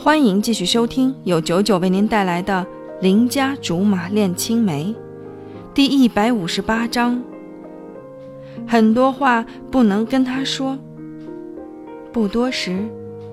[0.00, 2.64] 欢迎继续收听由九九为您带来的
[3.02, 4.94] 《邻家竹马恋青梅》
[5.74, 7.20] 第一百五十八章。
[8.64, 10.78] 很多话不能跟他说。
[12.12, 12.78] 不多时，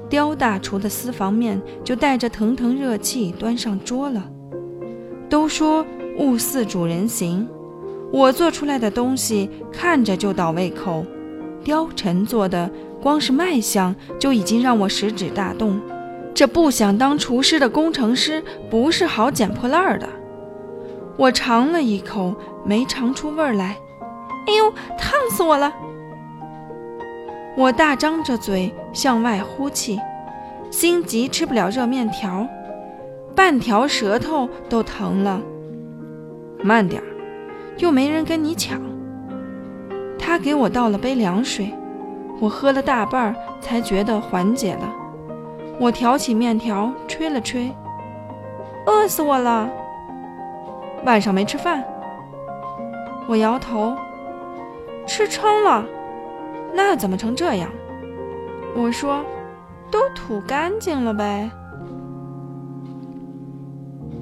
[0.10, 4.28] 刁大厨的私房面就带着腾腾热气端上桌了。
[5.30, 5.86] 都说
[6.18, 7.48] 物似主人形，
[8.12, 11.06] 我做出来的东西看着就倒胃口。
[11.64, 15.80] 貂蝉做的，光是卖相就已经让我食指大动。
[16.36, 20.08] 这不想当厨师的工程师不是好捡破烂的。
[21.16, 22.36] 我尝了一口，
[22.66, 23.78] 没尝出味儿来。
[24.46, 25.74] 哎呦，烫死我了！
[27.56, 29.98] 我大张着嘴向外呼气，
[30.70, 32.46] 心急吃不了热面条，
[33.34, 35.42] 半条舌头都疼了。
[36.62, 37.08] 慢点儿，
[37.78, 38.82] 又没人跟你抢。
[40.20, 41.74] 他给我倒了杯凉水，
[42.42, 44.94] 我喝了大半儿才觉得缓解了。
[45.80, 47.70] 我挑起面条吹了吹，
[48.86, 49.70] 饿死我了。
[51.06, 51.84] 晚上没吃饭。
[53.28, 53.96] 我摇头，
[55.06, 55.86] 吃撑了。
[56.74, 57.70] 那怎么成这样？
[58.76, 59.24] 我说，
[59.92, 61.50] 都吐干净了呗。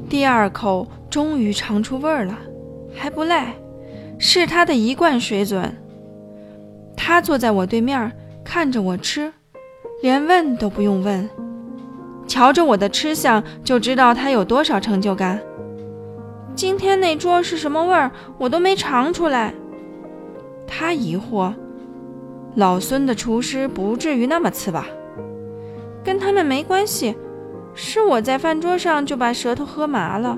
[0.10, 2.38] 第二口终于尝出味儿了，
[2.96, 3.54] 还不赖，
[4.20, 5.76] 是他的一贯水准。
[6.96, 8.12] 他坐在我对面，
[8.44, 9.34] 看着我吃，
[10.04, 11.30] 连问都不用问，
[12.28, 15.40] 瞧着我的吃相就知道他有多少成就感。
[16.54, 19.54] 今天那桌是什么味儿，我都没尝出来。
[20.68, 21.54] 他疑惑。
[22.56, 24.88] 老孙的厨师不至于那么次吧？
[26.04, 27.16] 跟他们没关系，
[27.74, 30.38] 是我在饭桌上就把舌头喝麻了。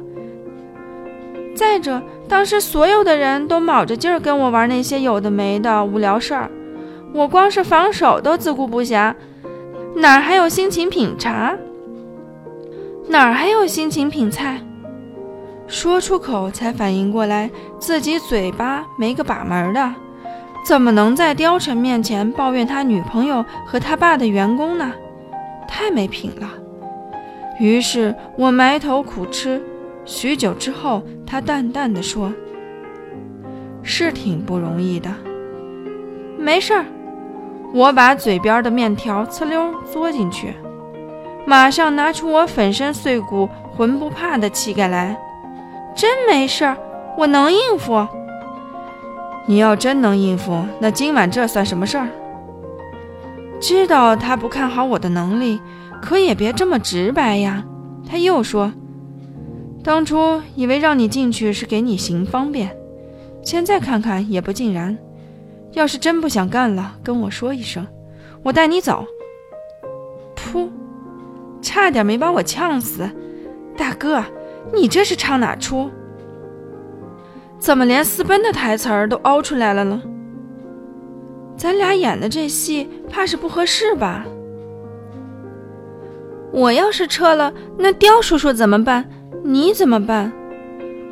[1.55, 1.99] 再者，
[2.30, 6.52] 当时所有的人都卯着劲儿跟我玩那些有的没的无聊事儿，
[7.11, 9.11] 我光是防守都自顾不暇，
[9.97, 11.57] 哪还有心情品茶？
[13.07, 14.59] 哪还有心情品菜？
[15.67, 17.49] 说出口才反应过来，
[17.80, 19.95] 自己嘴巴没个把门的。
[20.65, 24.92] 怎么能在貂蝉面前抱怨他女朋友和他爸的员工呢？
[25.65, 26.49] 太没品了。
[27.58, 29.64] 于是我埋头苦吃，
[30.03, 32.33] 许久之后，他淡淡的说
[33.81, 35.09] ：“是挺不容易的。”
[36.37, 36.86] 没事儿，
[37.73, 40.53] 我把嘴边的面条呲溜嘬进去，
[41.45, 45.17] 马上拿出我粉身碎骨、浑不怕的气概来。
[45.93, 46.77] 真没事儿，
[47.17, 48.08] 我能应付。
[49.45, 52.08] 你要真能应付，那今晚这算什么事儿？
[53.59, 55.59] 知道他不看好我的能力，
[56.02, 57.64] 可也别这么直白呀。
[58.09, 58.71] 他又说
[59.83, 62.76] ：“当初以为让你进去是给你行方便，
[63.42, 64.97] 现在看看也不尽然。
[65.75, 67.86] 要是真不想干了，跟我说一声，
[68.43, 69.05] 我带你走。”
[70.36, 70.69] 噗，
[71.61, 73.09] 差点没把我呛死！
[73.77, 74.23] 大哥，
[74.73, 75.89] 你这是唱哪出？
[77.59, 80.02] 怎么连私奔的台词儿都凹出来了呢？
[81.58, 84.25] 咱俩演的这戏，怕是不合适吧？
[86.52, 89.09] 我要是撤了，那刁叔叔怎么办？
[89.43, 90.31] 你怎么办？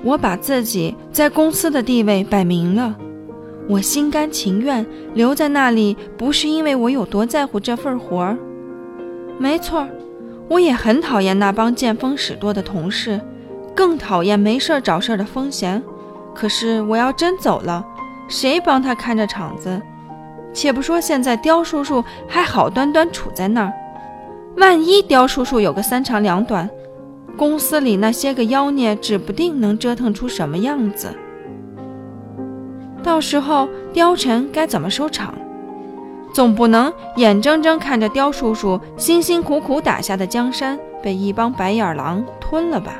[0.03, 2.95] 我把自己在公司的地位摆明了，
[3.69, 8.37] 我心甘情愿留在那里，不是因为我有多在乎这份活儿。
[9.37, 9.87] 没错，
[10.49, 13.19] 我也很讨厌那帮见风使舵的同事，
[13.73, 15.81] 更讨厌没事儿找事儿的风贤。
[16.35, 17.85] 可是我要真走了，
[18.27, 19.81] 谁帮他看着场子？
[20.53, 23.73] 且不说现在刁叔叔还好端端处在那儿，
[24.57, 26.69] 万一刁叔叔有个三长两短，
[27.37, 31.07] 公司里那些个妖孽指不定能折腾出什么样子。
[33.03, 35.33] 到时候貂蝉该怎么收场？
[36.33, 42.93] 总不能眼睁睁看着貂叔叔辛辛苦苦打下的江山被一帮白眼狼吞了吧？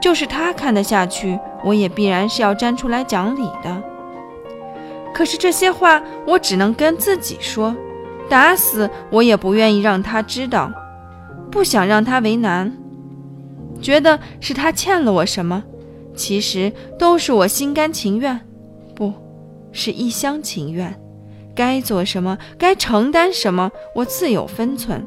[0.00, 3.82] 就是他看得下去，我也必然是要站出来讲理的。
[5.12, 7.74] 可是这些话我只能跟自己说，
[8.28, 10.70] 打死我也不愿意让他知道，
[11.50, 12.72] 不想让他为难，
[13.80, 15.64] 觉得是他欠了我什么，
[16.14, 18.40] 其实都是我心甘情愿，
[19.72, 20.94] 是一厢情愿。
[21.54, 25.06] 该做什么，该承担什么，我自有分寸。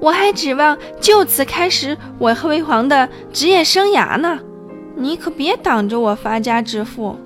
[0.00, 4.38] 我还指望就此开始我辉煌的职业生涯呢，
[4.96, 7.16] 你可别挡着我发家致富。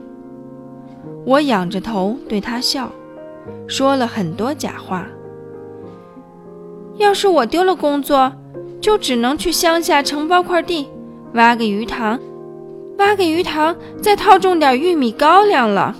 [1.25, 2.91] 我仰着头对他笑，
[3.67, 5.07] 说了很多假话。
[6.97, 8.33] 要是我丢了工作，
[8.81, 10.89] 就只能去乡下承包块地，
[11.35, 12.19] 挖个鱼塘，
[13.03, 15.93] 发给鱼塘，再套种点玉米高粱了。